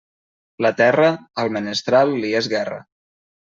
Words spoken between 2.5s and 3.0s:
guerra.